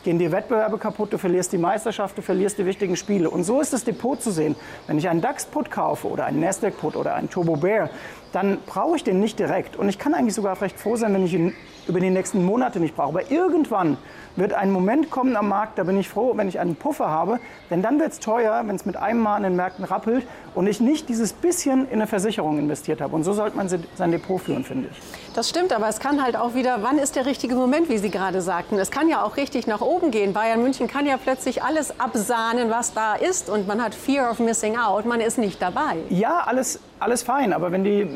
gehen 0.05 0.19
die 0.19 0.31
Wettbewerbe 0.31 0.77
kaputt, 0.77 1.13
du 1.13 1.19
verlierst 1.19 1.53
die 1.53 1.59
Meisterschaft, 1.59 2.19
du 2.19 2.23
verlierst 2.23 2.59
die 2.59 2.67
wichtigen 2.67 2.97
Spiele. 2.97 3.31
Und 3.31 3.45
so 3.45 3.61
ist 3.61 3.73
das 3.73 3.85
Depot 3.85 4.21
zu 4.21 4.31
sehen. 4.31 4.55
Wenn 4.87 4.99
ich 4.99 5.09
einen 5.09 5.23
DAX-Put 5.23 5.71
kaufe 5.71 6.09
oder 6.09 6.27
einen 6.27 6.41
Nasdaq-Put 6.41 6.95
oder 6.95 7.15
einen 7.15 7.31
Turbo 7.31 7.57
Bear, 7.57 7.89
dann 8.33 8.59
brauche 8.67 8.97
ich 8.97 9.05
den 9.05 9.21
nicht 9.21 9.39
direkt. 9.39 9.77
Und 9.77 9.89
ich 9.89 9.99
kann 9.99 10.15
eigentlich 10.15 10.35
sogar 10.35 10.61
recht 10.61 10.79
froh 10.79 10.97
sein, 10.97 11.15
wenn 11.15 11.25
ich 11.25 11.35
ihn 11.35 11.55
über 11.87 12.01
die 12.01 12.11
nächsten 12.11 12.45
Monate 12.45 12.81
nicht 12.81 12.95
brauche. 12.95 13.09
Aber 13.09 13.31
irgendwann 13.31 13.97
wird 14.37 14.53
ein 14.53 14.71
Moment 14.71 15.11
kommen 15.11 15.37
am 15.37 15.49
Markt, 15.49 15.79
da 15.79 15.85
bin 15.85 15.99
ich 15.99 16.09
froh, 16.09 16.33
wenn 16.37 16.49
ich 16.49 16.61
einen 16.61 16.77
Puffer 16.77 17.09
habe, 17.09 17.41
denn 17.71 17.83
dann 17.83 17.99
wird 17.99 18.13
es 18.13 18.21
teuer, 18.21 18.63
wenn 18.67 18.77
es 18.77 18.87
mit 18.87 18.97
einem 18.97 19.21
Mal 19.21 19.37
an 19.37 19.43
den 19.43 19.57
Märkten 19.57 19.85
rappelt 19.85 20.27
und 20.55 20.67
ich 20.67 20.81
nicht 20.81 21.09
dieses 21.09 21.33
bisschen 21.33 21.87
in 21.89 21.95
eine 21.95 22.07
Versicherung 22.07 22.59
investiert 22.59 23.01
habe. 23.01 23.17
Und 23.17 23.25
so 23.25 23.33
sollte 23.33 23.57
man 23.57 23.69
sein 23.69 24.11
Depot 24.13 24.41
führen, 24.41 24.65
finde 24.65 24.89
ich. 24.91 24.99
Das 25.35 25.49
stimmt, 25.49 25.73
aber 25.73 25.89
es 25.89 25.99
kann 25.99 26.23
halt 26.23 26.37
auch 26.37 26.55
wieder, 26.55 26.79
wann 26.83 26.99
ist 26.99 27.17
der 27.17 27.27
richtige 27.27 27.55
Moment, 27.55 27.89
wie 27.89 27.99
Sie 27.99 28.11
gerade 28.11 28.41
sagten. 28.43 28.79
Es 28.79 28.91
kann 28.91 29.09
ja 29.09 29.23
auch 29.23 29.37
richtig 29.37 29.67
nach 29.67 29.81
oben 29.81 30.11
gehen. 30.11 30.33
Bayern 30.33 30.63
München 30.63 30.87
kann 30.87 31.07
ja 31.07 31.17
plötzlich 31.17 31.63
alles 31.63 31.99
absahnen, 31.99 32.71
was 32.71 32.93
da 32.93 33.15
ist 33.15 33.51
und 33.51 33.67
man 33.67 33.83
hat 33.83 33.95
Fear 33.95 34.31
of 34.31 34.39
Missing 34.39 34.77
Out, 34.77 35.07
man 35.07 35.21
ist 35.21 35.39
nicht 35.39 35.61
dabei. 35.61 35.97
Ja, 36.11 36.45
alles, 36.47 36.81
alles 37.01 37.23
fein, 37.23 37.53
aber 37.53 37.73
wenn 37.73 37.85
die 37.85 38.07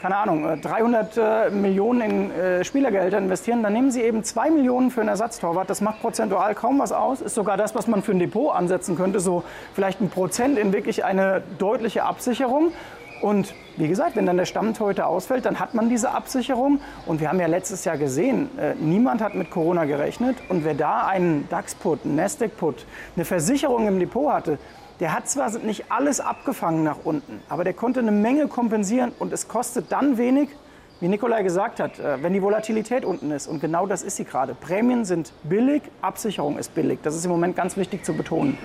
keine 0.00 0.16
Ahnung, 0.18 0.60
300 0.60 1.16
äh, 1.16 1.46
äh, 1.46 1.50
Millionen 1.50 2.00
in 2.00 2.30
äh, 2.30 2.64
Spielergehälter 2.64 3.18
investieren, 3.18 3.62
dann 3.62 3.72
nehmen 3.72 3.90
Sie 3.90 4.02
eben 4.02 4.22
2 4.22 4.50
Millionen 4.50 4.90
für 4.90 5.00
einen 5.00 5.08
Ersatztorwart. 5.08 5.70
Das 5.70 5.80
macht 5.80 6.00
prozentual 6.00 6.54
kaum 6.54 6.78
was 6.78 6.92
aus. 6.92 7.20
Ist 7.20 7.34
sogar 7.34 7.56
das, 7.56 7.74
was 7.74 7.86
man 7.86 8.02
für 8.02 8.12
ein 8.12 8.18
Depot 8.18 8.54
ansetzen 8.54 8.96
könnte. 8.96 9.20
So 9.20 9.42
vielleicht 9.74 10.00
ein 10.00 10.10
Prozent 10.10 10.58
in 10.58 10.72
wirklich 10.72 11.04
eine 11.04 11.42
deutliche 11.58 12.04
Absicherung. 12.04 12.72
Und 13.22 13.54
wie 13.78 13.88
gesagt, 13.88 14.16
wenn 14.16 14.26
dann 14.26 14.36
der 14.36 14.44
Stammtorhüter 14.44 15.06
ausfällt, 15.06 15.46
dann 15.46 15.58
hat 15.58 15.72
man 15.72 15.88
diese 15.88 16.10
Absicherung. 16.10 16.80
Und 17.06 17.20
wir 17.20 17.28
haben 17.28 17.40
ja 17.40 17.46
letztes 17.46 17.84
Jahr 17.86 17.96
gesehen, 17.96 18.50
äh, 18.58 18.74
niemand 18.74 19.22
hat 19.22 19.34
mit 19.34 19.50
Corona 19.50 19.86
gerechnet. 19.86 20.36
Und 20.50 20.64
wer 20.64 20.74
da 20.74 21.06
einen 21.06 21.48
DAX-Put, 21.48 22.04
einen 22.04 22.16
Nasdaq-Put, 22.16 22.84
eine 23.16 23.24
Versicherung 23.24 23.88
im 23.88 23.98
Depot 23.98 24.30
hatte, 24.30 24.58
der 25.00 25.12
hat 25.12 25.28
zwar 25.28 25.50
nicht 25.58 25.90
alles 25.90 26.20
abgefangen 26.20 26.82
nach 26.82 26.98
unten, 27.04 27.40
aber 27.48 27.64
der 27.64 27.74
konnte 27.74 28.00
eine 28.00 28.12
Menge 28.12 28.48
kompensieren 28.48 29.12
und 29.18 29.32
es 29.32 29.48
kostet 29.48 29.92
dann 29.92 30.18
wenig, 30.18 30.48
wie 31.00 31.08
Nikolai 31.08 31.42
gesagt 31.42 31.80
hat, 31.80 31.98
äh, 31.98 32.22
wenn 32.22 32.32
die 32.32 32.42
Volatilität 32.42 33.04
unten 33.04 33.30
ist. 33.30 33.46
Und 33.46 33.60
genau 33.60 33.86
das 33.86 34.02
ist 34.02 34.16
sie 34.16 34.24
gerade. 34.24 34.54
Prämien 34.54 35.04
sind 35.04 35.32
billig, 35.42 35.82
Absicherung 36.00 36.56
ist 36.58 36.74
billig. 36.74 37.00
Das 37.02 37.14
ist 37.14 37.24
im 37.24 37.30
Moment 37.30 37.54
ganz 37.54 37.76
wichtig 37.76 38.04
zu 38.04 38.14
betonen. 38.14 38.56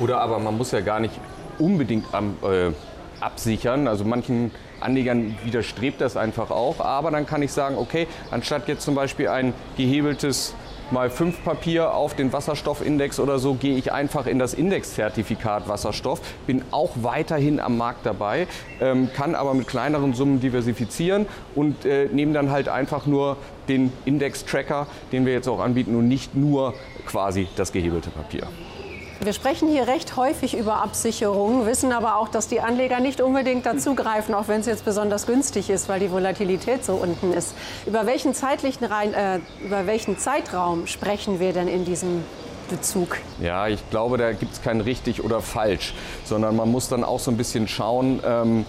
Oder 0.00 0.20
aber 0.20 0.40
man 0.40 0.56
muss 0.56 0.72
ja 0.72 0.80
gar 0.80 0.98
nicht 0.98 1.14
unbedingt 1.60 2.06
am, 2.12 2.36
äh, 2.42 2.72
absichern. 3.20 3.86
Also 3.86 4.04
manchen 4.04 4.50
Anlegern 4.80 5.36
widerstrebt 5.44 6.00
das 6.00 6.16
einfach 6.16 6.50
auch. 6.50 6.80
Aber 6.80 7.12
dann 7.12 7.26
kann 7.26 7.42
ich 7.42 7.52
sagen, 7.52 7.76
okay, 7.78 8.08
anstatt 8.32 8.66
jetzt 8.66 8.82
zum 8.82 8.96
Beispiel 8.96 9.28
ein 9.28 9.54
gehebeltes 9.76 10.54
mal 10.92 11.10
5 11.10 11.44
Papier 11.44 11.94
auf 11.94 12.14
den 12.14 12.32
Wasserstoffindex 12.32 13.20
oder 13.20 13.38
so, 13.38 13.54
gehe 13.54 13.76
ich 13.76 13.92
einfach 13.92 14.26
in 14.26 14.38
das 14.38 14.54
Indexzertifikat 14.54 15.68
Wasserstoff, 15.68 16.20
bin 16.46 16.62
auch 16.70 16.92
weiterhin 16.96 17.60
am 17.60 17.76
Markt 17.76 18.06
dabei, 18.06 18.46
ähm, 18.80 19.10
kann 19.14 19.34
aber 19.34 19.54
mit 19.54 19.68
kleineren 19.68 20.14
Summen 20.14 20.40
diversifizieren 20.40 21.26
und 21.54 21.84
äh, 21.84 22.06
nehme 22.12 22.32
dann 22.32 22.50
halt 22.50 22.68
einfach 22.68 23.06
nur 23.06 23.36
den 23.68 23.92
Index-Tracker, 24.04 24.86
den 25.12 25.26
wir 25.26 25.32
jetzt 25.32 25.48
auch 25.48 25.60
anbieten 25.60 25.94
und 25.96 26.08
nicht 26.08 26.34
nur 26.34 26.74
quasi 27.06 27.48
das 27.56 27.72
gehebelte 27.72 28.10
Papier. 28.10 28.48
Wir 29.22 29.34
sprechen 29.34 29.68
hier 29.68 29.86
recht 29.86 30.16
häufig 30.16 30.56
über 30.56 30.82
Absicherungen, 30.82 31.66
wissen 31.66 31.92
aber 31.92 32.16
auch, 32.16 32.28
dass 32.28 32.48
die 32.48 32.62
Anleger 32.62 33.00
nicht 33.00 33.20
unbedingt 33.20 33.66
dazugreifen, 33.66 34.34
auch 34.34 34.48
wenn 34.48 34.60
es 34.60 34.66
jetzt 34.66 34.86
besonders 34.86 35.26
günstig 35.26 35.68
ist, 35.68 35.90
weil 35.90 36.00
die 36.00 36.10
Volatilität 36.10 36.86
so 36.86 36.94
unten 36.94 37.34
ist. 37.34 37.54
Über 37.84 38.06
welchen, 38.06 38.32
zeitlichen 38.32 38.90
äh, 38.90 39.40
über 39.62 39.86
welchen 39.86 40.16
Zeitraum 40.16 40.86
sprechen 40.86 41.38
wir 41.38 41.52
denn 41.52 41.68
in 41.68 41.84
diesem 41.84 42.24
Bezug? 42.70 43.18
Ja, 43.42 43.68
ich 43.68 43.90
glaube, 43.90 44.16
da 44.16 44.32
gibt 44.32 44.54
es 44.54 44.62
kein 44.62 44.80
richtig 44.80 45.22
oder 45.22 45.42
falsch, 45.42 45.92
sondern 46.24 46.56
man 46.56 46.70
muss 46.70 46.88
dann 46.88 47.04
auch 47.04 47.20
so 47.20 47.30
ein 47.30 47.36
bisschen 47.36 47.68
schauen, 47.68 48.22
ähm, 48.24 48.64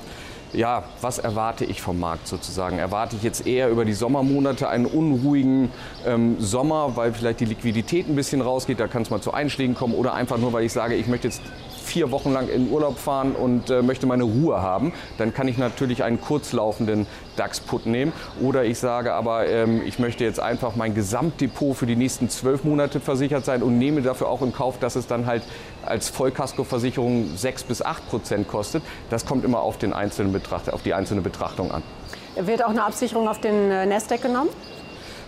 ja, 0.54 0.84
was 1.02 1.18
erwarte 1.18 1.66
ich 1.66 1.82
vom 1.82 2.00
Markt 2.00 2.28
sozusagen? 2.28 2.78
Erwarte 2.78 3.16
ich 3.16 3.24
jetzt 3.24 3.48
eher 3.48 3.70
über 3.70 3.86
die 3.86 3.94
Sommermonate 3.94 4.68
einen 4.68 4.86
unruhigen 4.86 5.72
ähm, 6.06 6.36
Sommer, 6.40 6.96
weil 6.96 7.14
vielleicht 7.14 7.40
die 7.40 7.46
Liquidität 7.46 8.10
ein 8.10 8.16
bisschen 8.16 8.42
rausgeht, 8.42 8.80
da 8.80 8.88
kann 8.88 9.04
es 9.04 9.10
mal 9.10 9.22
zu 9.22 9.34
Einschlägen 9.34 9.76
kommen 9.76 9.94
oder 9.94 10.14
einfach 10.14 10.38
nur, 10.38 10.54
weil 10.54 10.66
ich 10.66 10.74
sage, 10.74 10.96
ich 10.96 11.08
möchte 11.08 11.28
jetzt 11.28 11.42
vier 11.92 12.12
Wochen 12.12 12.32
lang 12.32 12.48
in 12.48 12.72
Urlaub 12.72 12.98
fahren 12.98 13.34
und 13.34 13.70
äh, 13.70 13.82
möchte 13.82 14.08
meine 14.08 14.24
Ruhe 14.24 14.62
haben, 14.62 14.94
dann 15.18 15.34
kann 15.34 15.48
ich 15.48 15.58
natürlich 15.58 16.04
einen 16.04 16.22
kurzlaufenden 16.22 17.06
DAX-Put 17.36 17.86
nehmen. 17.86 18.14
Oder 18.42 18.64
ich 18.64 18.80
sage 18.80 19.14
aber, 19.14 19.48
ähm, 19.48 19.82
ich 19.86 20.00
möchte 20.00 20.24
jetzt 20.24 20.40
einfach 20.40 20.76
mein 20.78 20.96
Gesamtdepot 20.96 21.76
für 21.76 21.86
die 21.86 21.98
nächsten 21.98 22.30
zwölf 22.30 22.64
Monate 22.64 23.00
versichert 23.02 23.44
sein 23.44 23.62
und 23.62 23.78
nehme 23.78 24.02
dafür 24.02 24.30
auch 24.30 24.42
in 24.42 24.54
Kauf, 24.54 24.80
dass 24.80 24.96
es 24.96 25.08
dann 25.08 25.26
halt 25.26 25.44
als 25.86 26.10
Vollkaskoversicherung 26.10 27.36
sechs 27.36 27.64
bis 27.64 27.82
acht 27.82 28.08
Prozent 28.10 28.48
kostet. 28.48 28.84
Das 29.10 29.26
kommt 29.26 29.44
immer 29.44 29.60
auf, 29.60 29.78
den 29.78 29.92
einzelnen 29.92 30.32
Betrachter, 30.32 30.74
auf 30.74 30.84
die 30.84 30.94
einzelne 30.94 31.22
Betrachtung 31.22 31.72
an. 31.72 31.84
Wird 32.36 32.64
auch 32.64 32.70
eine 32.70 32.84
Absicherung 32.86 33.28
auf 33.28 33.42
den 33.42 33.70
äh, 33.70 33.86
Nasdaq 33.86 34.22
genommen? 34.22 34.50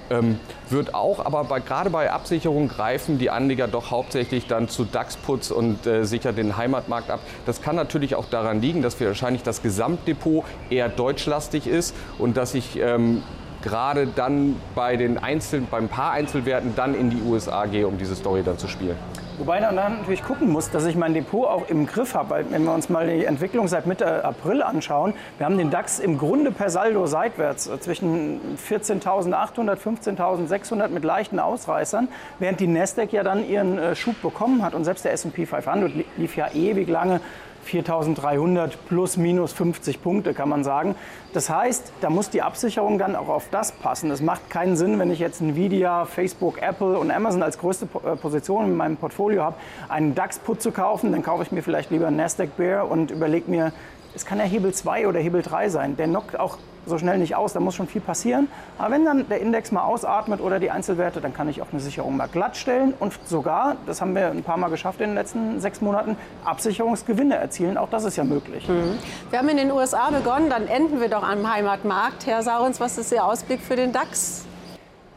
Ähm, 0.10 0.40
wird 0.70 0.94
auch, 0.94 1.26
aber 1.26 1.44
bei, 1.46 1.60
gerade 1.60 1.90
bei 1.90 2.12
Absicherung 2.12 2.68
greifen 2.68 3.20
die 3.20 3.30
Anleger 3.30 3.68
doch 3.68 3.92
hauptsächlich 3.92 4.48
dann 4.48 4.68
zu 4.68 4.86
DAX-Putz 4.86 5.52
und 5.52 5.88
äh, 5.88 6.04
sichern 6.06 6.36
den 6.36 6.58
Heimatmarkt 6.58 7.10
ab. 7.10 7.20
Das 7.46 7.62
kann 7.62 7.76
natürlich 7.76 8.16
auch 8.16 8.26
daran 8.26 8.62
liegen, 8.62 8.82
dass 8.82 9.00
wahrscheinlich 9.00 9.44
das 9.44 9.62
Gesamtdepot 9.62 10.46
eher 10.70 10.90
deutschlastig 10.90 11.68
ist 11.68 11.96
und 12.18 12.38
dass 12.38 12.54
ich 12.54 12.78
ähm, 12.80 13.24
gerade 13.62 14.08
dann 14.08 14.58
bei 14.76 14.98
den 14.98 15.18
Einzel 15.18 15.62
beim 15.62 15.88
paar 15.88 16.12
Einzelwerten 16.12 16.76
dann 16.76 16.94
in 16.96 17.10
die 17.10 17.22
USA 17.22 17.66
gehe, 17.66 17.88
um 17.88 17.98
diese 17.98 18.16
Story 18.16 18.44
dann 18.44 18.58
zu 18.58 18.68
spielen. 18.68 18.98
Wobei 19.40 19.62
man 19.62 19.76
dann 19.76 19.98
natürlich 20.00 20.24
gucken 20.24 20.50
muss, 20.50 20.70
dass 20.70 20.86
ich 20.86 20.96
mein 20.96 21.16
Depot 21.16 21.48
auch 21.48 21.68
im 21.68 21.88
Griff 21.88 22.14
habe. 22.14 22.30
Weil 22.30 22.52
wenn 22.52 22.64
wir 22.64 22.74
uns 22.74 22.90
mal 22.90 23.08
die 23.08 23.26
Entwicklung 23.26 23.68
seit 23.68 23.88
Mitte 23.88 24.24
April 24.24 24.62
anschauen, 24.62 25.14
wir 25.38 25.46
haben 25.46 25.58
den 25.58 25.72
DAX 25.72 26.00
im 26.00 26.20
Grunde 26.20 26.52
per 26.52 26.70
Saldo 26.70 27.08
seitwärts 27.08 27.68
äh, 27.68 27.80
zwischen 27.80 28.40
14.800, 28.70 29.78
15.600 29.78 30.90
mit 30.90 31.04
leichten 31.04 31.40
Ausreißern, 31.40 32.10
während 32.38 32.60
die 32.60 32.68
Nasdaq 32.68 33.12
ja 33.12 33.24
dann 33.24 33.48
ihren 33.48 33.80
äh, 33.80 33.96
Schub 33.96 34.22
bekommen 34.22 34.64
hat 34.64 34.76
und 34.76 34.86
selbst 34.86 35.04
der 35.04 35.14
S&P 35.14 35.48
500 35.48 35.92
lief 36.18 36.36
ja 36.36 36.52
ewig 36.54 36.88
lange 36.88 37.20
4300 37.64 38.86
plus 38.88 39.18
minus 39.18 39.54
50 39.54 40.02
Punkte, 40.02 40.34
kann 40.34 40.50
man 40.50 40.64
sagen. 40.64 40.96
Das 41.34 41.50
heißt, 41.50 41.94
da 42.02 42.10
muss 42.10 42.30
die 42.30 42.42
Absicherung 42.42 43.00
dann 43.00 43.16
auch 43.16 43.30
auf 43.30 43.48
das 43.50 43.72
passen. 43.72 44.12
Es 44.12 44.22
macht 44.22 44.50
keinen 44.50 44.76
Sinn, 44.76 45.00
wenn 45.00 45.12
ich 45.12 45.20
jetzt 45.20 45.42
Nvidia, 45.42 46.06
Facebook, 46.06 46.62
Apple 46.62 46.98
und 47.00 47.12
Amazon 47.12 47.42
als 47.42 47.58
größte 47.58 47.88
äh, 48.06 48.16
Position 48.16 48.66
in 48.66 48.76
meinem 48.76 48.98
Portfolio 48.98 49.44
habe, 49.44 49.56
einen 49.90 50.14
DAX-Put 50.14 50.62
zu 50.62 50.72
kaufen. 50.72 51.12
Dann 51.12 51.24
kaufe 51.24 51.44
ich 51.44 51.52
mir 51.52 51.64
vielleicht 51.64 51.92
lieber 51.92 52.08
einen 52.08 52.18
Nasdaq 52.18 52.56
Bear 52.58 52.90
und 52.90 53.12
überlege 53.12 53.50
mir, 53.50 53.74
es 54.16 54.26
kann 54.26 54.38
ja 54.38 54.46
Hebel 54.46 54.74
2 54.74 55.08
oder 55.08 55.20
Hebel 55.20 55.42
3 55.42 55.70
sein. 55.70 55.98
Der 55.98 56.08
knockt 56.08 56.40
auch 56.40 56.58
so 56.86 56.98
schnell 56.98 57.18
nicht 57.18 57.36
aus, 57.36 57.54
da 57.54 57.60
muss 57.60 57.76
schon 57.76 57.88
viel 57.88 58.02
passieren. 58.02 58.48
Aber 58.78 58.92
wenn 58.92 59.06
dann 59.06 59.28
der 59.30 59.42
Index 59.42 59.72
mal 59.72 59.84
ausatmet 59.84 60.42
oder 60.42 60.60
die 60.60 60.72
Einzelwerte, 60.72 61.22
dann 61.22 61.34
kann 61.34 61.50
ich 61.50 61.62
auch 61.62 61.68
eine 61.72 61.80
Sicherung 61.80 62.18
mal 62.18 62.28
glatt 62.28 62.58
stellen 62.58 62.94
und 63.00 63.14
sogar, 63.26 63.78
das 63.86 64.02
haben 64.02 64.16
wir 64.16 64.28
ein 64.28 64.44
paar 64.44 64.58
Mal 64.58 64.70
geschafft 64.70 65.02
in 65.02 65.10
den 65.10 65.16
letzten 65.16 65.60
sechs 65.60 65.82
Monaten, 65.82 66.18
Absicherungsgewinne 66.46 67.36
erzielen. 67.36 67.78
Auch 67.78 67.90
das 67.90 68.04
ist 68.04 68.16
ja 68.16 68.24
möglich. 68.24 68.68
Mhm. 68.68 68.98
Wir 69.30 69.40
haben 69.40 69.50
in 69.50 69.58
den 69.58 69.72
USA 69.72 70.10
begonnen, 70.10 70.50
dann 70.50 70.68
enden 70.68 71.00
wir 71.00 71.10
doch 71.10 71.24
am 71.24 71.52
Heimatmarkt. 71.52 72.26
Herr 72.26 72.44
Saurens, 72.44 72.80
was 72.80 72.98
ist 72.98 73.12
Ihr 73.12 73.24
Ausblick 73.24 73.62
für 73.62 73.76
den 73.76 73.92
DAX? 73.92 74.46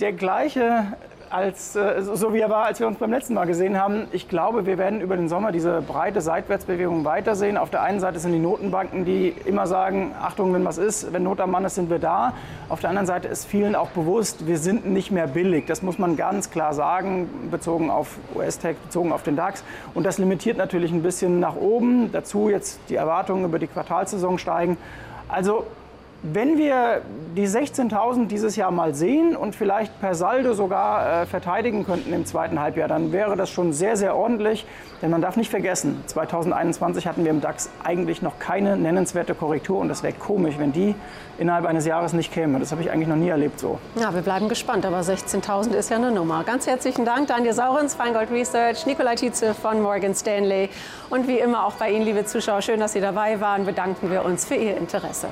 Der 0.01 0.13
gleiche 0.13 0.93
als, 1.37 1.77
äh, 1.77 2.01
so 2.01 2.33
wie 2.33 2.41
er 2.41 2.49
war, 2.49 2.65
als 2.65 2.81
wir 2.81 2.87
uns 2.87 2.97
beim 2.97 3.11
letzten 3.11 3.35
Mal 3.35 3.45
gesehen 3.45 3.79
haben. 3.79 4.09
Ich 4.11 4.27
glaube, 4.27 4.65
wir 4.65 4.79
werden 4.79 5.03
über 5.03 5.17
den 5.17 5.29
Sommer 5.29 5.53
diese 5.53 5.83
breite 5.83 6.23
Seitwärtsbewegung 6.23 7.05
weitersehen. 7.05 7.59
Auf 7.59 7.69
der 7.69 7.83
einen 7.83 8.01
Seite 8.01 8.19
sind 8.19 8.33
die 8.33 8.39
Notenbanken, 8.39 9.05
die 9.05 9.35
immer 9.45 9.67
sagen, 9.67 10.13
Achtung, 10.19 10.55
wenn 10.55 10.65
was 10.65 10.79
ist, 10.79 11.13
wenn 11.13 11.25
Not 11.25 11.41
am 11.41 11.51
Mann 11.51 11.67
ist, 11.67 11.75
sind 11.75 11.91
wir 11.91 11.99
da. 11.99 12.33
Auf 12.71 12.81
der 12.81 12.89
anderen 12.89 13.07
Seite 13.07 13.29
ist 13.29 13.45
vielen 13.45 13.75
auch 13.75 13.91
bewusst, 13.91 14.47
wir 14.47 14.57
sind 14.57 14.87
nicht 14.87 15.11
mehr 15.11 15.27
billig. 15.27 15.67
Das 15.67 15.83
muss 15.83 15.99
man 15.99 16.17
ganz 16.17 16.51
klar 16.51 16.73
sagen, 16.73 17.29
bezogen 17.51 17.91
auf 17.91 18.17
US-Tech, 18.35 18.77
bezogen 18.79 19.13
auf 19.13 19.23
den 19.23 19.37
DAX. 19.37 19.63
Und 19.93 20.05
das 20.07 20.17
limitiert 20.17 20.57
natürlich 20.57 20.91
ein 20.91 21.03
bisschen 21.03 21.39
nach 21.39 21.57
oben. 21.57 22.11
Dazu 22.13 22.49
jetzt 22.49 22.81
die 22.89 22.95
Erwartungen 22.95 23.45
über 23.45 23.59
die 23.59 23.67
Quartalsaison 23.67 24.39
steigen. 24.39 24.79
Also 25.29 25.67
Wenn 26.33 26.59
wir 26.59 27.03
die 27.37 27.47
16.000 27.47 28.27
dieses 28.27 28.57
Jahr 28.57 28.73
mal 28.73 28.95
sehen 28.97 29.37
und 29.37 29.55
vielleicht 29.55 30.01
per 30.01 30.17
Saldo 30.17 30.55
sogar 30.55 31.23
äh, 31.23 31.27
verteidigen 31.27 31.87
könnten 31.87 32.13
im 32.13 32.27
zweiten 32.27 32.59
Halbjahr, 32.59 32.89
dann 32.89 33.13
wäre 33.13 33.37
das 33.37 33.49
schon 33.49 33.73
sehr, 33.73 33.97
sehr 33.97 34.17
ordentlich. 34.17 34.67
Denn 35.03 35.11
man 35.11 35.21
darf 35.21 35.37
nicht 35.37 35.51
vergessen, 35.51 36.03
2021 36.07 37.07
hatten 37.07 37.23
wir 37.23 37.31
im 37.31 37.41
DAX 37.41 37.71
eigentlich 37.85 38.23
noch 38.23 38.41
keine 38.41 38.77
nennenswerte 38.77 39.37
Korrektur 39.37 39.79
und 39.79 39.89
das 39.89 40.03
wäre 40.03 40.15
komisch, 40.15 40.57
wenn 40.59 40.73
die 40.73 40.97
innerhalb 41.39 41.65
eines 41.67 41.87
Jahres 41.87 42.13
nicht 42.13 42.33
käme. 42.33 42.59
Das 42.59 42.73
habe 42.73 42.83
ich 42.83 42.91
eigentlich 42.91 43.09
noch 43.09 43.17
nie 43.17 43.29
erlebt 43.29 43.61
so. 43.61 43.79
Ja, 43.95 44.13
wir 44.13 44.23
bleiben 44.23 44.49
gespannt, 44.49 44.85
aber 44.85 45.01
16.000 45.01 45.75
ist 45.75 45.91
ja 45.91 45.97
eine 45.97 46.11
Nummer. 46.11 46.43
Ganz 46.43 46.67
herzlichen 46.67 47.05
Dank, 47.05 47.29
Daniel 47.29 47.53
Saurens, 47.53 47.95
Feingold 47.95 48.33
Research, 48.33 48.85
Nikolai 48.87 49.15
Tietze 49.15 49.55
von 49.55 49.81
Morgan 49.81 50.15
Stanley 50.15 50.71
und 51.09 51.29
wie 51.29 51.39
immer 51.39 51.67
auch 51.67 51.75
bei 51.75 51.93
Ihnen, 51.93 52.05
liebe 52.05 52.25
Zuschauer, 52.25 52.63
schön, 52.63 52.81
dass 52.81 52.95
Sie 52.95 53.01
dabei 53.01 53.41
waren, 53.41 53.65
bedanken 53.65 54.11
wir 54.11 54.25
uns 54.25 54.45
für 54.45 54.57
Ihr 54.57 54.77
Interesse. 54.77 55.29